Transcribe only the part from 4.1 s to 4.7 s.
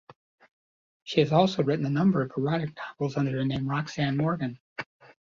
Morgan.